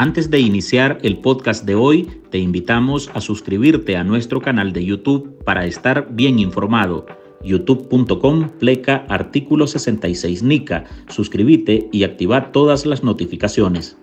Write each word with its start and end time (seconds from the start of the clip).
Antes 0.00 0.30
de 0.30 0.38
iniciar 0.38 1.00
el 1.02 1.18
podcast 1.18 1.64
de 1.64 1.74
hoy, 1.74 2.04
te 2.30 2.38
invitamos 2.38 3.10
a 3.14 3.20
suscribirte 3.20 3.96
a 3.96 4.04
nuestro 4.04 4.40
canal 4.40 4.72
de 4.72 4.84
YouTube 4.84 5.42
para 5.42 5.66
estar 5.66 6.06
bien 6.10 6.38
informado. 6.38 7.04
youtube.com 7.42 8.48
pleca 8.60 9.04
artículo 9.08 9.66
66 9.66 10.44
NICA. 10.44 10.84
Suscríbete 11.08 11.88
y 11.90 12.04
activa 12.04 12.52
todas 12.52 12.86
las 12.86 13.02
notificaciones. 13.02 13.98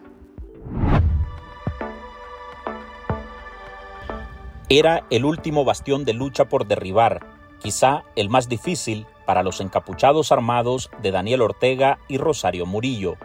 Era 4.68 5.08
el 5.10 5.24
último 5.24 5.64
bastión 5.64 6.04
de 6.04 6.14
lucha 6.14 6.50
por 6.50 6.68
derribar, 6.68 7.26
quizá 7.62 8.04
el 8.18 8.28
más 8.28 8.50
difícil 8.50 9.06
para 9.26 9.44
los 9.44 9.62
encapuchados 9.62 10.34
armados 10.34 10.90
de 11.02 11.12
Daniel 11.12 11.42
Ortega 11.42 12.00
y 12.10 12.18
Rosario 12.18 12.66
Murillo. 12.66 13.16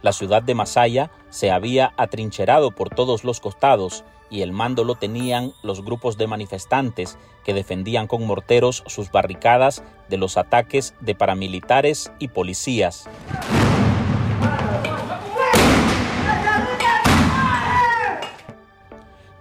La 0.00 0.12
ciudad 0.12 0.42
de 0.42 0.54
Masaya 0.54 1.10
se 1.28 1.50
había 1.50 1.92
atrincherado 1.96 2.70
por 2.70 2.88
todos 2.88 3.24
los 3.24 3.40
costados 3.40 4.04
y 4.30 4.42
el 4.42 4.52
mando 4.52 4.84
lo 4.84 4.94
tenían 4.94 5.54
los 5.62 5.84
grupos 5.84 6.16
de 6.16 6.26
manifestantes 6.26 7.18
que 7.44 7.54
defendían 7.54 8.06
con 8.06 8.24
morteros 8.24 8.84
sus 8.86 9.10
barricadas 9.10 9.82
de 10.08 10.18
los 10.18 10.36
ataques 10.36 10.94
de 11.00 11.14
paramilitares 11.14 12.12
y 12.18 12.28
policías. 12.28 13.08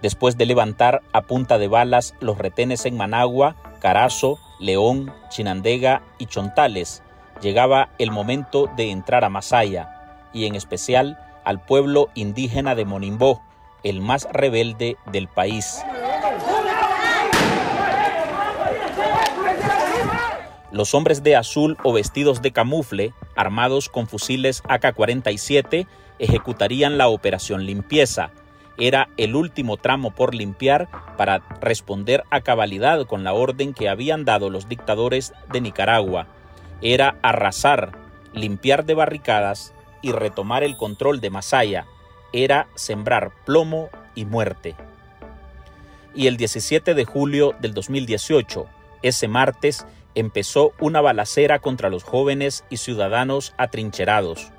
Después 0.02 0.38
de 0.38 0.46
levantar 0.46 1.02
a 1.12 1.22
punta 1.22 1.58
de 1.58 1.68
balas 1.68 2.16
los 2.20 2.38
retenes 2.38 2.86
en 2.86 2.98
Managua, 2.98 3.56
Carazo, 3.80 4.40
León, 4.60 5.14
Chinandega 5.30 6.02
y 6.18 6.28
Chontales, 6.28 7.04
llegaba 7.42 7.90
el 8.00 8.12
momento 8.12 8.70
de 8.76 8.90
entrar 8.90 9.24
a 9.24 9.30
Masaya 9.30 9.97
y 10.34 10.46
en 10.46 10.56
especial 10.56 11.20
al 11.44 11.62
pueblo 11.62 12.10
indígena 12.14 12.76
de 12.76 12.86
Monimbó, 12.86 13.42
el 13.84 14.02
más 14.02 14.28
rebelde 14.32 14.98
del 15.12 15.28
país. 15.28 15.82
Los 20.72 20.94
hombres 20.94 21.24
de 21.24 21.38
azul 21.38 21.78
o 21.84 21.94
vestidos 21.94 22.42
de 22.42 22.52
camufle, 22.52 23.14
armados 23.36 23.88
con 23.88 24.08
fusiles 24.08 24.62
AK-47, 24.68 25.88
ejecutarían 26.20 26.98
la 26.98 27.08
operación 27.08 27.66
limpieza. 27.66 28.32
Era 28.78 29.08
el 29.16 29.36
último 29.36 29.78
tramo 29.78 30.12
por 30.12 30.36
limpiar 30.36 30.90
para 31.16 31.42
responder 31.62 32.26
a 32.30 32.42
cabalidad 32.42 33.06
con 33.06 33.24
la 33.24 33.34
orden 33.34 33.74
que 33.74 33.90
habían 33.90 34.26
dado 34.26 34.50
los 34.50 34.68
dictadores 34.68 35.34
de 35.52 35.62
Nicaragua. 35.62 36.28
Era 36.82 37.16
arrasar, 37.22 37.98
limpiar 38.34 38.86
de 38.86 38.94
barricadas 38.94 39.74
y 40.02 40.12
retomar 40.12 40.64
el 40.64 40.78
control 40.78 41.22
de 41.22 41.30
Masaya 41.30 41.86
era 42.34 42.68
sembrar 42.76 43.32
plomo 43.46 43.90
y 44.16 44.26
muerte. 44.26 44.76
Y 46.14 46.28
el 46.28 46.38
17 46.38 46.94
de 46.94 47.06
julio 47.06 47.56
del 47.60 47.74
2018, 47.74 48.66
ese 49.04 49.28
martes, 49.28 49.86
empezó 50.16 50.74
una 50.80 51.00
balacera 51.00 51.60
contra 51.60 51.90
los 51.90 52.04
jóvenes 52.04 52.66
y 52.70 52.78
ciudadanos 52.78 53.54
atrincherados. 53.58 54.52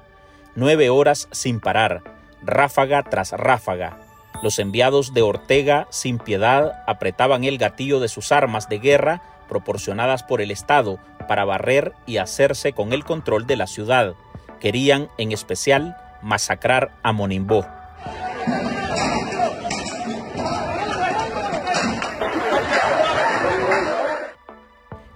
Nueve 0.55 0.89
horas 0.89 1.29
sin 1.33 1.61
parar, 1.61 2.03
ráfaga 2.43 3.03
tras 3.03 3.33
ráfaga. 3.33 3.99
Los 4.43 4.61
enviados 4.61 5.15
de 5.15 5.23
Ortega, 5.23 5.89
sin 5.91 6.19
piedad, 6.19 6.85
apretaban 6.87 7.43
el 7.43 7.59
gatillo 7.59 7.99
de 7.99 8.09
sus 8.09 8.31
armas 8.31 8.69
de 8.69 8.79
guerra 8.79 9.23
proporcionadas 9.49 10.23
por 10.23 10.41
el 10.41 10.53
Estado 10.53 10.99
para 11.27 11.45
barrer 11.45 11.93
y 12.07 12.19
hacerse 12.19 12.73
con 12.73 12.93
el 12.93 13.05
control 13.05 13.47
de 13.47 13.57
la 13.57 13.67
ciudad 13.67 14.15
querían 14.61 15.09
en 15.19 15.33
especial 15.33 15.97
masacrar 16.23 16.93
a 17.03 17.13
Monimbó. 17.13 17.67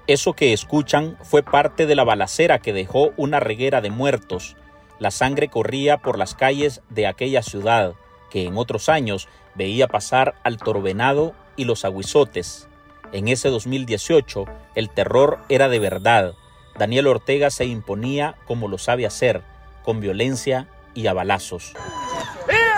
Eso 0.06 0.32
que 0.34 0.52
escuchan 0.52 1.16
fue 1.22 1.42
parte 1.42 1.86
de 1.86 1.94
la 1.94 2.04
balacera 2.04 2.58
que 2.58 2.72
dejó 2.72 3.12
una 3.16 3.41
reguera 3.41 3.81
de 3.81 3.91
muertos. 3.91 4.56
La 4.98 5.10
sangre 5.10 5.48
corría 5.48 5.98
por 5.98 6.19
las 6.19 6.34
calles 6.34 6.82
de 6.91 7.06
aquella 7.06 7.42
ciudad, 7.42 7.94
que 8.31 8.47
en 8.47 8.58
otros 8.58 8.88
años 8.88 9.28
veía 9.54 9.88
pasar 9.88 10.34
al 10.42 10.58
Torvenado 10.58 11.34
y 11.56 11.64
los 11.64 11.84
Aguizotes. 11.84 12.69
En 13.12 13.28
ese 13.28 13.48
2018 13.48 14.44
el 14.75 14.91
terror 14.91 15.41
era 15.48 15.69
de 15.69 15.78
verdad, 15.78 16.34
Daniel 16.78 17.06
Ortega 17.06 17.50
se 17.50 17.65
imponía 17.65 18.37
como 18.47 18.69
lo 18.69 18.78
sabe 18.78 19.06
hacer, 19.06 19.43
con 19.83 20.00
violencia 20.00 20.69
y 20.94 21.06
a 21.06 21.12
balazos. 21.12 21.75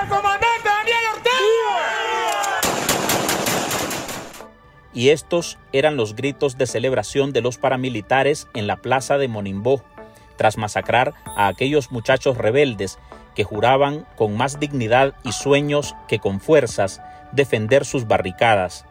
comandante 0.09 0.47
Daniel 0.65 1.05
Ortega! 1.15 2.61
Y 4.93 5.09
estos 5.11 5.59
eran 5.73 5.97
los 5.97 6.15
gritos 6.15 6.59
de 6.59 6.67
celebración 6.67 7.33
de 7.33 7.41
los 7.41 7.59
paramilitares 7.59 8.49
en 8.55 8.67
la 8.67 8.77
plaza 8.77 9.19
de 9.19 9.29
Monimbó, 9.29 9.83
tras 10.37 10.57
masacrar 10.59 11.15
a 11.37 11.49
aquellos 11.49 11.91
muchachos 11.93 12.37
rebeldes 12.37 12.99
que 13.35 13.45
juraban 13.45 14.07
con 14.17 14.37
más 14.37 14.61
dignidad 14.61 15.15
y 15.25 15.33
sueños 15.33 15.95
que 16.09 16.19
con 16.19 16.41
fuerzas 16.41 17.01
defender 17.33 17.85
sus 17.85 18.07
barricadas. 18.07 18.85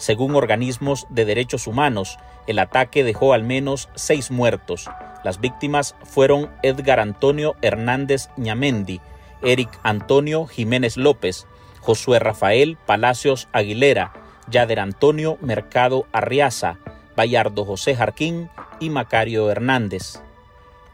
Según 0.00 0.34
organismos 0.34 1.06
de 1.10 1.26
derechos 1.26 1.66
humanos, 1.66 2.16
el 2.46 2.58
ataque 2.58 3.04
dejó 3.04 3.34
al 3.34 3.44
menos 3.44 3.90
seis 3.94 4.30
muertos. 4.30 4.88
Las 5.24 5.40
víctimas 5.40 5.94
fueron 6.04 6.48
Edgar 6.62 7.00
Antonio 7.00 7.54
Hernández 7.60 8.30
Ñamendi, 8.38 9.02
Eric 9.42 9.68
Antonio 9.82 10.46
Jiménez 10.46 10.96
López, 10.96 11.46
Josué 11.80 12.18
Rafael 12.18 12.78
Palacios 12.86 13.48
Aguilera, 13.52 14.14
Yader 14.48 14.80
Antonio 14.80 15.36
Mercado 15.42 16.06
Arriaza, 16.12 16.78
Bayardo 17.14 17.66
José 17.66 17.94
Jarquín 17.94 18.48
y 18.80 18.88
Macario 18.88 19.50
Hernández. 19.50 20.22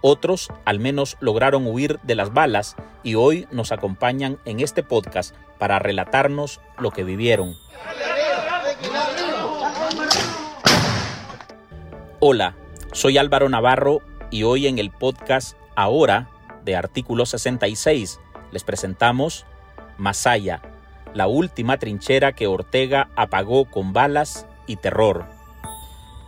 Otros 0.00 0.48
al 0.64 0.80
menos 0.80 1.16
lograron 1.20 1.64
huir 1.68 2.00
de 2.02 2.16
las 2.16 2.34
balas 2.34 2.74
y 3.04 3.14
hoy 3.14 3.46
nos 3.52 3.70
acompañan 3.70 4.38
en 4.46 4.58
este 4.58 4.82
podcast 4.82 5.32
para 5.58 5.78
relatarnos 5.78 6.60
lo 6.80 6.90
que 6.90 7.04
vivieron. 7.04 7.56
Hola, 12.18 12.54
soy 12.92 13.18
Álvaro 13.18 13.50
Navarro 13.50 14.00
y 14.30 14.44
hoy 14.44 14.66
en 14.68 14.78
el 14.78 14.90
podcast 14.90 15.54
Ahora 15.74 16.30
de 16.64 16.74
Artículo 16.74 17.26
66 17.26 18.20
les 18.52 18.64
presentamos 18.64 19.44
Masaya, 19.98 20.62
la 21.12 21.26
última 21.26 21.76
trinchera 21.76 22.32
que 22.32 22.46
Ortega 22.46 23.10
apagó 23.16 23.66
con 23.66 23.92
balas 23.92 24.46
y 24.66 24.76
terror. 24.76 25.26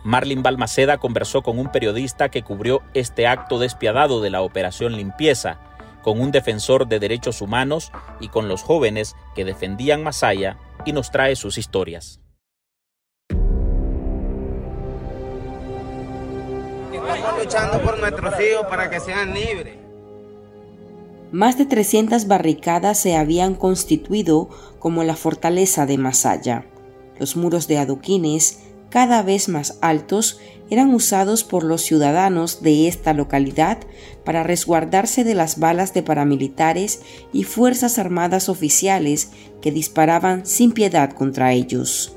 Marlin 0.03 0.43
Balmaceda 0.43 0.99
conversó 0.99 1.41
con 1.41 1.57
un 1.57 1.71
periodista 1.71 2.29
que 2.29 2.43
cubrió 2.43 2.83
este 2.93 3.25
acto 3.25 3.57
despiadado 3.57 4.21
de 4.21 4.29
la 4.29 4.41
Operación 4.43 4.95
Limpieza, 4.95 5.57
con 6.03 6.21
un 6.21 6.29
defensor 6.29 6.87
de 6.87 6.99
derechos 6.99 7.41
humanos 7.41 7.91
y 8.19 8.27
con 8.27 8.47
los 8.47 8.61
jóvenes 8.61 9.15
que 9.33 9.43
defendían 9.43 10.03
Masaya 10.03 10.55
y 10.85 10.93
nos 10.93 11.09
trae 11.09 11.35
sus 11.35 11.57
historias. 11.57 12.19
Luchando 17.37 17.81
por 17.81 17.99
nuestros 17.99 18.33
hijos 18.39 18.67
para 18.69 18.89
que 18.89 18.99
sean 18.99 19.33
libres. 19.33 19.77
Más 21.31 21.57
de 21.57 21.65
300 21.65 22.27
barricadas 22.27 22.99
se 22.99 23.15
habían 23.15 23.55
constituido 23.55 24.49
como 24.79 25.03
la 25.03 25.15
fortaleza 25.15 25.85
de 25.85 25.97
Masaya. 25.97 26.65
Los 27.19 27.35
muros 27.35 27.67
de 27.67 27.77
adoquines, 27.77 28.59
cada 28.89 29.21
vez 29.21 29.47
más 29.47 29.77
altos, 29.81 30.39
eran 30.69 30.93
usados 30.93 31.43
por 31.43 31.63
los 31.63 31.81
ciudadanos 31.81 32.61
de 32.61 32.87
esta 32.87 33.13
localidad 33.13 33.79
para 34.23 34.43
resguardarse 34.43 35.23
de 35.23 35.35
las 35.35 35.59
balas 35.59 35.93
de 35.93 36.03
paramilitares 36.03 37.01
y 37.33 37.43
fuerzas 37.43 37.99
armadas 37.99 38.49
oficiales 38.49 39.31
que 39.61 39.71
disparaban 39.71 40.45
sin 40.45 40.71
piedad 40.71 41.11
contra 41.11 41.53
ellos. 41.53 42.15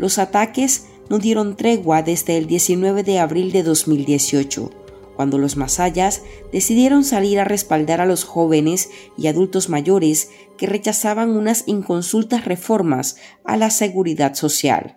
Los 0.00 0.16
ataques 0.16 0.86
no 1.10 1.18
dieron 1.18 1.56
tregua 1.56 2.00
desde 2.02 2.38
el 2.38 2.46
19 2.46 3.02
de 3.02 3.18
abril 3.18 3.52
de 3.52 3.62
2018, 3.62 4.70
cuando 5.14 5.36
los 5.36 5.58
masayas 5.58 6.22
decidieron 6.50 7.04
salir 7.04 7.38
a 7.38 7.44
respaldar 7.44 8.00
a 8.00 8.06
los 8.06 8.24
jóvenes 8.24 8.88
y 9.18 9.26
adultos 9.26 9.68
mayores 9.68 10.30
que 10.56 10.66
rechazaban 10.66 11.36
unas 11.36 11.64
inconsultas 11.66 12.46
reformas 12.46 13.16
a 13.44 13.58
la 13.58 13.68
seguridad 13.68 14.32
social. 14.32 14.96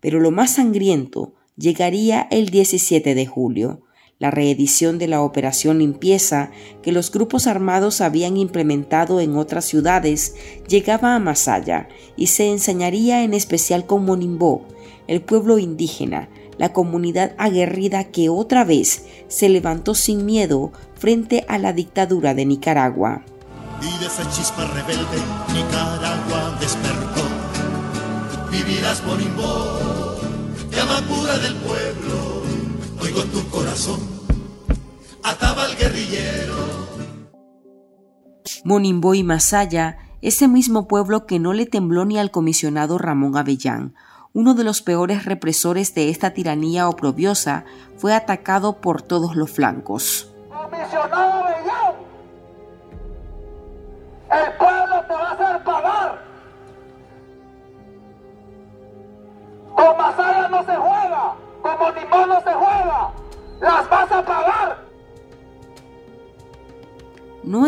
Pero 0.00 0.20
lo 0.20 0.30
más 0.30 0.54
sangriento 0.54 1.34
llegaría 1.58 2.28
el 2.30 2.48
17 2.48 3.14
de 3.14 3.26
julio, 3.26 3.82
la 4.18 4.32
reedición 4.32 4.98
de 4.98 5.06
la 5.06 5.22
operación 5.22 5.78
limpieza 5.78 6.50
que 6.82 6.90
los 6.90 7.12
grupos 7.12 7.46
armados 7.46 8.00
habían 8.00 8.36
implementado 8.36 9.20
en 9.20 9.36
otras 9.36 9.64
ciudades 9.64 10.34
llegaba 10.66 11.14
a 11.14 11.20
Masaya 11.20 11.88
y 12.16 12.26
se 12.26 12.50
enseñaría 12.50 13.22
en 13.22 13.32
especial 13.32 13.86
con 13.86 14.04
Monimbó, 14.04 14.66
el 15.06 15.22
pueblo 15.22 15.58
indígena, 15.58 16.28
la 16.58 16.72
comunidad 16.72 17.32
aguerrida 17.38 18.04
que 18.04 18.28
otra 18.28 18.64
vez 18.64 19.04
se 19.28 19.48
levantó 19.48 19.94
sin 19.94 20.26
miedo 20.26 20.72
frente 20.96 21.44
a 21.46 21.58
la 21.58 21.72
dictadura 21.72 22.34
de 22.34 22.44
Nicaragua. 22.44 23.22
Y 23.80 24.02
de 24.02 24.08
rebelde 24.66 25.18
Nicaragua 25.54 26.58
despertó. 26.58 27.22
Vivirás 28.50 29.04
Monimbo, 29.04 30.16
llama 30.72 31.06
pura 31.06 31.38
del 31.38 31.54
pueblo. 31.54 32.07
Oigo 33.08 33.24
tu 33.24 33.48
corazón, 33.48 34.00
ataba 35.22 35.64
al 35.64 35.74
guerrillero. 35.78 36.56
Monimbo 38.64 39.14
y 39.14 39.22
Masaya, 39.22 39.96
ese 40.20 40.46
mismo 40.46 40.86
pueblo 40.86 41.24
que 41.24 41.38
no 41.38 41.54
le 41.54 41.64
tembló 41.64 42.04
ni 42.04 42.18
al 42.18 42.30
comisionado 42.30 42.98
Ramón 42.98 43.34
Avellán, 43.38 43.94
uno 44.34 44.52
de 44.52 44.62
los 44.62 44.82
peores 44.82 45.24
represores 45.24 45.94
de 45.94 46.10
esta 46.10 46.34
tiranía 46.34 46.86
oprobiosa, 46.86 47.64
fue 47.96 48.12
atacado 48.12 48.82
por 48.82 49.00
todos 49.00 49.36
los 49.36 49.52
flancos. 49.52 50.30
Comisionado 50.50 51.44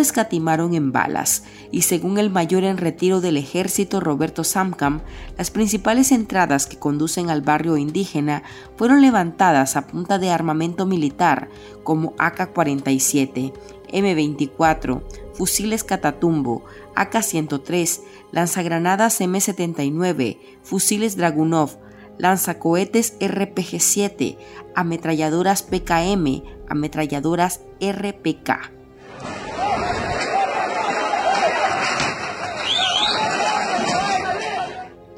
escatimaron 0.01 0.75
en 0.75 0.93
balas 0.93 1.45
y 1.71 1.83
según 1.83 2.19
el 2.19 2.31
mayor 2.31 2.65
en 2.65 2.79
retiro 2.79 3.21
del 3.21 3.37
ejército 3.37 4.01
Roberto 4.01 4.45
Samcam, 4.45 5.01
las 5.39 5.51
principales 5.51 6.13
entradas 6.13 6.67
que 6.67 6.79
conducen 6.79 7.31
al 7.31 7.43
barrio 7.43 7.77
indígena 7.77 8.43
fueron 8.77 9.01
levantadas 9.01 9.77
a 9.77 9.87
punta 9.87 10.19
de 10.19 10.31
armamento 10.31 10.87
militar 10.87 11.49
como 11.85 12.15
AK-47, 12.19 13.53
M24, 13.93 15.03
fusiles 15.35 15.85
Catatumbo, 15.85 16.65
AK-103, 16.97 18.01
lanzagranadas 18.33 19.21
M79, 19.21 20.39
fusiles 20.63 21.17
Dragunov, 21.17 21.79
lanzacohetes 22.19 23.19
RPG-7, 23.21 24.37
ametralladoras 24.75 25.63
PKM, 25.63 26.43
ametralladoras 26.69 27.61
RPK. 27.81 28.80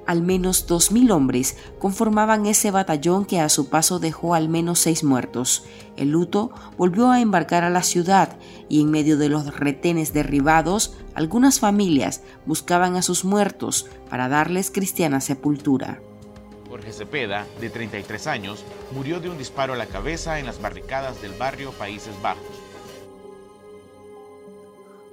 Al 0.07 0.23
menos 0.23 0.69
2.000 0.69 1.13
hombres 1.13 1.57
conformaban 1.79 2.47
ese 2.47 2.71
batallón 2.71 3.25
que 3.25 3.41
a 3.41 3.49
su 3.49 3.69
paso 3.69 3.99
dejó 3.99 4.35
al 4.35 4.49
menos 4.49 4.81
seis 4.81 5.05
muertos. 5.05 5.65
El 5.97 6.11
luto 6.11 6.51
volvió 6.77 7.11
a 7.11 7.21
embarcar 7.21 7.63
a 7.65 7.71
la 7.71 7.83
ciudad 7.83 8.37
y 8.69 8.81
en 8.81 8.91
medio 8.91 9.17
de 9.17 9.29
los 9.29 9.57
retenes 9.57 10.13
derribados, 10.13 10.97
algunas 11.15 11.61
familias 11.61 12.23
buscaban 12.47 12.97
a 12.97 13.03
sus 13.03 13.25
muertos 13.25 13.87
para 14.11 14.29
darles 14.29 14.71
cristiana 14.71 15.21
sepultura. 15.21 16.01
Jorge 16.69 16.93
Cepeda, 16.93 17.47
de 17.61 17.69
33 17.69 18.27
años, 18.27 18.65
murió 18.93 19.21
de 19.21 19.29
un 19.29 19.37
disparo 19.37 19.75
a 19.75 19.77
la 19.77 19.87
cabeza 19.87 20.39
en 20.39 20.47
las 20.47 20.61
barricadas 20.61 21.21
del 21.21 21.33
barrio 21.33 21.71
Países 21.73 22.15
Bajos. 22.23 22.43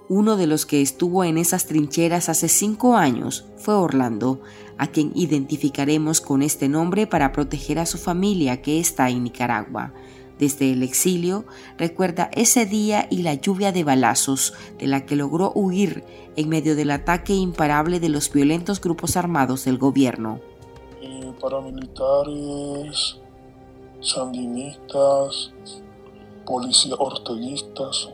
Uno 0.07 0.37
de 0.37 0.47
los 0.47 0.65
que 0.65 0.81
estuvo 0.81 1.23
en 1.23 1.37
esas 1.37 1.67
trincheras 1.67 2.29
hace 2.29 2.47
cinco 2.47 2.95
años 2.95 3.45
fue 3.57 3.75
Orlando, 3.75 4.41
a 4.79 4.87
quien 4.87 5.11
identificaremos 5.13 6.21
con 6.21 6.41
este 6.41 6.69
nombre 6.69 7.05
para 7.05 7.33
proteger 7.33 7.77
a 7.77 7.85
su 7.85 7.97
familia 7.97 8.61
que 8.61 8.79
está 8.79 9.09
en 9.09 9.25
Nicaragua. 9.25 9.93
Desde 10.39 10.71
el 10.71 10.83
exilio, 10.83 11.43
recuerda 11.77 12.29
ese 12.31 12.65
día 12.65 13.05
y 13.11 13.23
la 13.23 13.33
lluvia 13.33 13.73
de 13.73 13.83
balazos 13.83 14.53
de 14.79 14.87
la 14.87 15.05
que 15.05 15.17
logró 15.17 15.51
huir 15.53 16.05
en 16.37 16.47
medio 16.47 16.77
del 16.77 16.91
ataque 16.91 17.33
imparable 17.33 17.99
de 17.99 18.07
los 18.07 18.31
violentos 18.31 18.79
grupos 18.79 19.17
armados 19.17 19.65
del 19.65 19.77
gobierno. 19.77 20.39
Paramilitares, 21.41 23.17
sandinistas, 24.01 25.53
policías 26.45 26.97
orteguistas, 26.99 28.09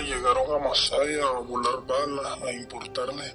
llegaron 0.00 0.54
a 0.54 0.68
Masaya 0.68 1.24
a 1.36 1.40
volar 1.40 1.86
balas, 1.86 2.42
a 2.42 2.52
importarle, 2.52 3.34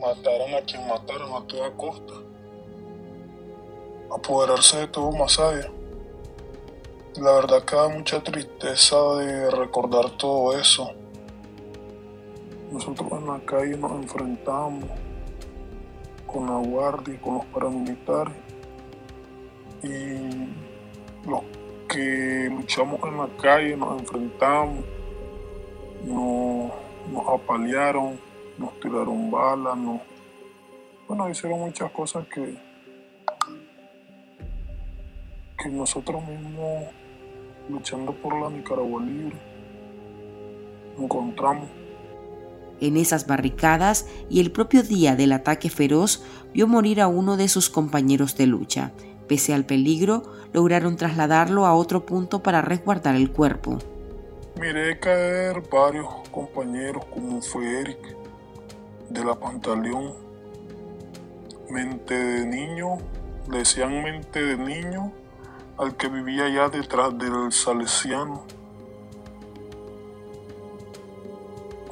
mataron 0.00 0.54
a 0.54 0.60
quien 0.62 0.86
mataron 0.86 1.32
a 1.34 1.46
toda 1.46 1.70
costa, 1.76 2.14
apoderarse 4.14 4.78
de 4.78 4.86
todo 4.88 5.12
Masaya. 5.12 5.70
La 7.16 7.32
verdad 7.32 7.64
que 7.64 7.76
da 7.76 7.88
mucha 7.88 8.22
tristeza 8.22 8.96
de 9.18 9.50
recordar 9.50 10.10
todo 10.16 10.58
eso. 10.58 10.90
Nosotros 12.72 13.12
en 13.12 13.26
la 13.28 13.40
calle 13.46 13.76
nos 13.76 13.92
enfrentamos 13.92 14.90
con 16.26 16.46
la 16.46 16.68
guardia 16.68 17.14
y 17.14 17.18
con 17.18 17.34
los 17.34 17.44
paramilitares. 17.46 18.34
Y 19.84 21.28
los 21.28 21.42
que 21.88 22.48
luchamos 22.50 23.00
en 23.04 23.18
la 23.18 23.28
calle 23.40 23.76
nos 23.76 24.00
enfrentamos 24.00 24.84
nos, 26.06 26.70
nos 27.12 27.28
apalearon, 27.28 28.18
nos 28.58 28.78
tiraron 28.80 29.30
balas, 29.30 29.76
nos, 29.76 30.00
bueno, 31.08 31.28
hicieron 31.28 31.60
muchas 31.60 31.90
cosas 31.90 32.26
que, 32.28 32.56
que 35.62 35.68
nosotros 35.68 36.26
mismos, 36.26 36.84
luchando 37.68 38.12
por 38.12 38.40
la 38.40 38.50
Nicaragua 38.50 39.02
libre, 39.02 39.36
encontramos. 40.98 41.68
En 42.80 42.96
esas 42.96 43.26
barricadas 43.26 44.08
y 44.28 44.40
el 44.40 44.50
propio 44.50 44.82
día 44.82 45.14
del 45.16 45.32
ataque 45.32 45.70
feroz 45.70 46.24
vio 46.52 46.66
morir 46.66 47.00
a 47.00 47.06
uno 47.06 47.36
de 47.36 47.48
sus 47.48 47.70
compañeros 47.70 48.36
de 48.36 48.46
lucha. 48.46 48.92
Pese 49.28 49.54
al 49.54 49.64
peligro, 49.64 50.24
lograron 50.52 50.96
trasladarlo 50.96 51.66
a 51.66 51.74
otro 51.74 52.04
punto 52.04 52.42
para 52.42 52.62
resguardar 52.62 53.14
el 53.14 53.30
cuerpo. 53.30 53.78
Miré 54.60 55.00
caer 55.00 55.68
varios 55.68 56.06
compañeros 56.30 57.04
como 57.06 57.42
fue 57.42 57.80
Eric 57.80 57.98
de 59.10 59.24
la 59.24 59.34
Pantaleón, 59.34 60.14
mente 61.68 62.14
de 62.14 62.46
niño, 62.46 62.98
le 63.50 63.58
decían 63.58 64.00
mente 64.04 64.40
de 64.40 64.56
niño 64.56 65.12
al 65.76 65.96
que 65.96 66.06
vivía 66.06 66.44
allá 66.44 66.68
detrás 66.68 67.18
del 67.18 67.50
Salesiano. 67.50 68.44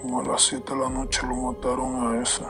Como 0.01 0.21
a 0.21 0.25
las 0.25 0.43
7 0.43 0.73
de 0.73 0.81
la 0.81 0.89
noche 0.89 1.27
lo 1.27 1.35
mataron 1.35 2.07
a 2.07 2.23
ese, 2.23 2.45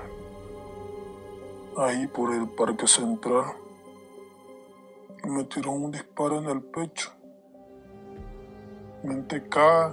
ahí 1.78 2.06
por 2.06 2.34
el 2.34 2.48
Parque 2.50 2.86
Central. 2.86 3.54
Y 5.24 5.28
me 5.28 5.44
tiró 5.44 5.70
un 5.70 5.90
disparo 5.90 6.38
en 6.38 6.50
el 6.50 6.60
pecho 6.60 7.12
cae 9.48 9.92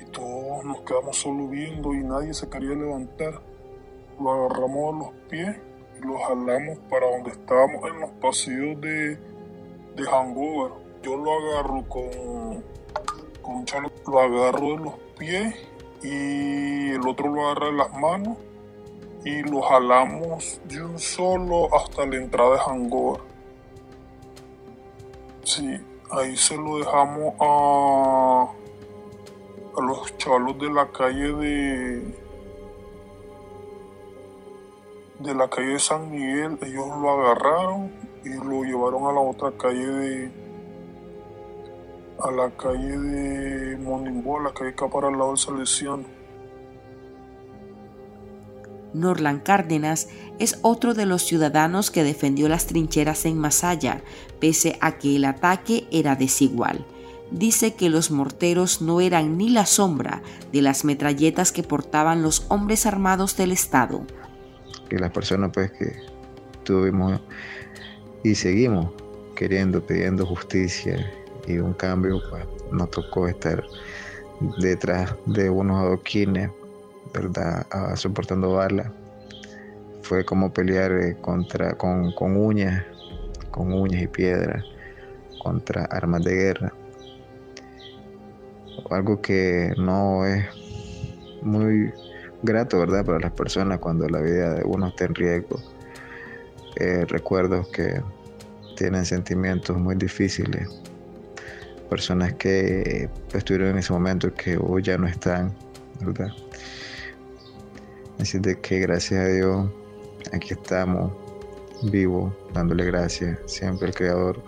y 0.00 0.04
todos 0.06 0.64
nos 0.64 0.80
quedamos 0.80 1.16
solo 1.16 1.48
viendo 1.48 1.92
y 1.94 2.04
nadie 2.04 2.32
se 2.34 2.48
quería 2.48 2.74
levantar. 2.74 3.40
Lo 4.20 4.30
agarramos 4.30 4.94
a 4.94 4.98
los 4.98 5.14
pies 5.28 5.56
y 5.98 6.06
lo 6.06 6.18
jalamos 6.18 6.78
para 6.90 7.10
donde 7.10 7.30
estábamos 7.30 7.90
en 7.90 8.00
los 8.00 8.10
pasillos 8.10 8.80
de, 8.80 9.16
de 9.96 10.02
Hangover. 10.04 10.72
Yo 11.02 11.16
lo 11.16 11.32
agarro 11.32 11.88
con, 11.88 12.64
con 13.42 13.54
un 13.56 13.64
chalo, 13.64 13.90
lo 14.06 14.20
agarro 14.20 14.68
de 14.68 14.76
los 14.76 14.94
pies 15.18 15.54
y 16.02 16.90
el 16.90 17.06
otro 17.06 17.28
lo 17.28 17.46
agarra 17.46 17.66
de 17.66 17.72
las 17.72 17.92
manos 17.94 18.36
y 19.24 19.42
lo 19.42 19.62
jalamos 19.62 20.60
de 20.64 20.82
un 20.82 20.98
solo 20.98 21.74
hasta 21.74 22.06
la 22.06 22.16
entrada 22.16 22.52
de 22.52 22.58
Hangover. 22.58 23.22
Sí, 25.44 25.80
ahí 26.12 26.36
se 26.36 26.56
lo 26.56 26.78
dejamos 26.78 27.34
a, 27.40 28.46
a 29.76 29.82
los 29.82 30.16
chavalos 30.18 30.58
de 30.58 30.70
la 30.70 30.86
calle 30.90 31.32
de 31.32 32.22
de 35.18 35.34
la 35.34 35.48
calle 35.48 35.68
de 35.68 35.78
San 35.78 36.10
Miguel. 36.10 36.58
Ellos 36.62 36.86
lo 36.86 37.10
agarraron 37.10 37.92
y 38.24 38.30
lo 38.30 38.64
llevaron 38.64 39.06
a 39.06 39.12
la 39.12 39.20
otra 39.20 39.52
calle 39.52 39.86
de 39.86 40.30
a 42.20 42.30
la 42.30 42.50
calle 42.50 42.98
de 42.98 43.76
Monimbo, 43.78 44.38
a 44.38 44.42
la 44.44 44.52
calle 44.52 44.74
que 44.74 44.86
para 44.88 45.08
al 45.08 45.14
lado 45.14 45.28
del 45.28 45.38
Salesiano 45.38 46.21
Norlan 48.94 49.40
Cárdenas 49.40 50.08
es 50.38 50.58
otro 50.62 50.94
de 50.94 51.06
los 51.06 51.22
ciudadanos 51.22 51.90
que 51.90 52.04
defendió 52.04 52.48
las 52.48 52.66
trincheras 52.66 53.24
en 53.24 53.38
Masaya, 53.38 54.02
pese 54.40 54.76
a 54.80 54.98
que 54.98 55.16
el 55.16 55.24
ataque 55.24 55.86
era 55.90 56.16
desigual. 56.16 56.84
Dice 57.30 57.74
que 57.74 57.88
los 57.88 58.10
morteros 58.10 58.82
no 58.82 59.00
eran 59.00 59.38
ni 59.38 59.48
la 59.48 59.64
sombra 59.64 60.22
de 60.52 60.60
las 60.60 60.84
metralletas 60.84 61.50
que 61.50 61.62
portaban 61.62 62.22
los 62.22 62.44
hombres 62.48 62.84
armados 62.84 63.36
del 63.36 63.52
Estado. 63.52 64.02
Que 64.90 64.98
las 64.98 65.10
personas 65.10 65.50
pues 65.52 65.70
que 65.72 65.96
estuvimos 66.52 67.20
y 68.22 68.34
seguimos 68.34 68.90
queriendo, 69.34 69.84
pidiendo 69.84 70.26
justicia 70.26 71.10
y 71.46 71.58
un 71.58 71.72
cambio, 71.72 72.20
pues 72.30 72.44
nos 72.70 72.90
tocó 72.90 73.26
estar 73.28 73.64
detrás 74.58 75.14
de 75.26 75.50
unos 75.50 75.80
adoquines, 75.80 76.50
¿verdad? 77.12 77.66
Ah, 77.70 77.96
soportando 77.96 78.54
balas. 78.54 78.90
Fue 80.02 80.24
como 80.24 80.52
pelear 80.52 80.92
eh, 80.92 81.16
contra, 81.20 81.74
con, 81.74 82.12
con 82.12 82.36
uñas, 82.36 82.84
con 83.50 83.72
uñas 83.72 84.02
y 84.02 84.08
piedras, 84.08 84.64
contra 85.42 85.84
armas 85.84 86.24
de 86.24 86.34
guerra. 86.34 86.72
Algo 88.90 89.20
que 89.20 89.72
no 89.76 90.26
es 90.26 90.44
muy 91.42 91.92
grato, 92.42 92.78
¿verdad? 92.78 93.04
Para 93.04 93.20
las 93.20 93.32
personas 93.32 93.78
cuando 93.78 94.08
la 94.08 94.20
vida 94.20 94.54
de 94.54 94.64
uno 94.64 94.88
está 94.88 95.04
en 95.04 95.14
riesgo. 95.14 95.60
Eh, 96.76 97.04
recuerdos 97.06 97.68
que 97.68 98.02
tienen 98.76 99.04
sentimientos 99.04 99.76
muy 99.76 99.94
difíciles. 99.94 100.68
Personas 101.88 102.32
que 102.34 103.08
estuvieron 103.32 103.70
en 103.70 103.78
ese 103.78 103.92
momento 103.92 104.32
que 104.34 104.56
hoy 104.56 104.82
ya 104.82 104.96
no 104.96 105.06
están, 105.06 105.52
¿verdad? 106.00 106.32
Así 108.22 108.38
de 108.38 108.56
que 108.60 108.78
gracias 108.78 109.18
a 109.20 109.26
Dios 109.26 109.68
aquí 110.32 110.54
estamos 110.54 111.10
vivos, 111.82 112.32
dándole 112.54 112.84
gracias 112.84 113.36
siempre 113.46 113.88
al 113.88 113.94
Creador 113.96 114.40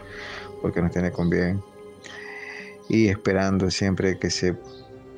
porque 0.62 0.80
nos 0.80 0.92
tiene 0.92 1.10
con 1.10 1.28
bien 1.28 1.60
y 2.88 3.08
esperando 3.08 3.68
siempre 3.72 4.16
que 4.16 4.30
se 4.30 4.54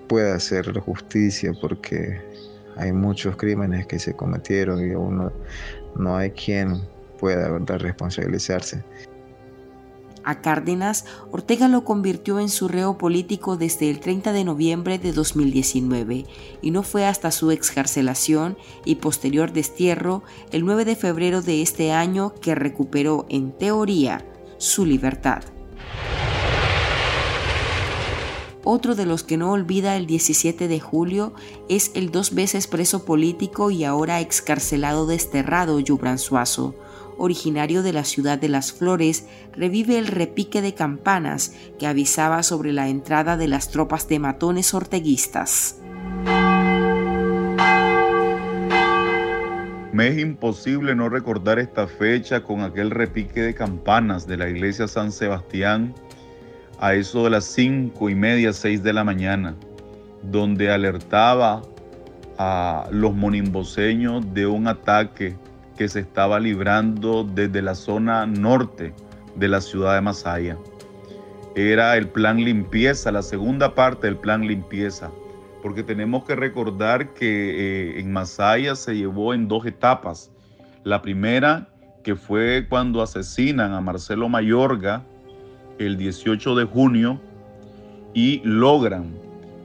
pueda 0.08 0.36
hacer 0.36 0.72
justicia 0.80 1.52
porque 1.60 2.18
hay 2.76 2.92
muchos 2.92 3.36
crímenes 3.36 3.86
que 3.86 3.98
se 3.98 4.16
cometieron 4.16 4.88
y 4.88 4.94
aún 4.94 5.30
no, 5.94 6.16
hay 6.16 6.30
quien 6.30 6.80
pueda 7.20 7.50
¿verdad? 7.50 7.78
responsabilizarse. 7.78 8.82
A 10.26 10.40
Cárdenas, 10.40 11.04
Ortega 11.30 11.68
lo 11.68 11.84
convirtió 11.84 12.40
en 12.40 12.48
su 12.48 12.66
reo 12.66 12.98
político 12.98 13.56
desde 13.56 13.88
el 13.88 14.00
30 14.00 14.32
de 14.32 14.42
noviembre 14.42 14.98
de 14.98 15.12
2019 15.12 16.26
y 16.60 16.70
no 16.72 16.82
fue 16.82 17.06
hasta 17.06 17.30
su 17.30 17.52
excarcelación 17.52 18.58
y 18.84 18.96
posterior 18.96 19.52
destierro 19.52 20.24
el 20.50 20.64
9 20.64 20.84
de 20.84 20.96
febrero 20.96 21.42
de 21.42 21.62
este 21.62 21.92
año 21.92 22.34
que 22.40 22.56
recuperó 22.56 23.26
en 23.28 23.52
teoría 23.52 24.26
su 24.58 24.84
libertad. 24.84 25.44
Otro 28.64 28.96
de 28.96 29.06
los 29.06 29.22
que 29.22 29.36
no 29.36 29.52
olvida 29.52 29.96
el 29.96 30.08
17 30.08 30.66
de 30.66 30.80
julio 30.80 31.34
es 31.68 31.92
el 31.94 32.10
dos 32.10 32.34
veces 32.34 32.66
preso 32.66 33.04
político 33.04 33.70
y 33.70 33.84
ahora 33.84 34.20
excarcelado 34.20 35.06
desterrado 35.06 35.78
Yubran 35.78 36.18
Suazo. 36.18 36.74
Originario 37.18 37.82
de 37.82 37.92
la 37.92 38.04
ciudad 38.04 38.38
de 38.38 38.48
Las 38.48 38.72
Flores, 38.72 39.26
revive 39.52 39.98
el 39.98 40.06
repique 40.06 40.62
de 40.62 40.74
campanas 40.74 41.54
que 41.78 41.86
avisaba 41.86 42.42
sobre 42.42 42.72
la 42.72 42.88
entrada 42.88 43.36
de 43.36 43.48
las 43.48 43.70
tropas 43.70 44.08
de 44.08 44.18
matones 44.18 44.74
orteguistas. 44.74 45.80
Me 49.92 50.08
es 50.08 50.18
imposible 50.18 50.94
no 50.94 51.08
recordar 51.08 51.58
esta 51.58 51.86
fecha 51.86 52.42
con 52.42 52.60
aquel 52.60 52.90
repique 52.90 53.40
de 53.40 53.54
campanas 53.54 54.26
de 54.26 54.36
la 54.36 54.50
iglesia 54.50 54.86
San 54.88 55.10
Sebastián 55.10 55.94
a 56.78 56.94
eso 56.94 57.24
de 57.24 57.30
las 57.30 57.46
cinco 57.46 58.10
y 58.10 58.14
media, 58.14 58.52
seis 58.52 58.82
de 58.82 58.92
la 58.92 59.04
mañana, 59.04 59.56
donde 60.22 60.70
alertaba 60.70 61.62
a 62.36 62.86
los 62.90 63.14
monimboseños 63.14 64.34
de 64.34 64.46
un 64.46 64.68
ataque 64.68 65.34
que 65.76 65.88
se 65.88 66.00
estaba 66.00 66.40
librando 66.40 67.24
desde 67.24 67.62
la 67.62 67.74
zona 67.74 68.26
norte 68.26 68.94
de 69.36 69.48
la 69.48 69.60
ciudad 69.60 69.94
de 69.94 70.00
Masaya. 70.00 70.56
Era 71.54 71.96
el 71.96 72.08
plan 72.08 72.44
limpieza, 72.44 73.12
la 73.12 73.22
segunda 73.22 73.74
parte 73.74 74.06
del 74.06 74.16
plan 74.16 74.46
limpieza, 74.46 75.10
porque 75.62 75.82
tenemos 75.82 76.24
que 76.24 76.36
recordar 76.36 77.14
que 77.14 77.96
eh, 77.96 78.00
en 78.00 78.12
Masaya 78.12 78.74
se 78.74 78.96
llevó 78.96 79.34
en 79.34 79.48
dos 79.48 79.64
etapas. 79.66 80.30
La 80.84 81.02
primera, 81.02 81.68
que 82.04 82.14
fue 82.14 82.66
cuando 82.68 83.02
asesinan 83.02 83.72
a 83.72 83.80
Marcelo 83.80 84.28
Mayorga, 84.28 85.02
el 85.78 85.96
18 85.96 86.54
de 86.54 86.64
junio 86.64 87.20
y 88.14 88.40
logran 88.44 89.14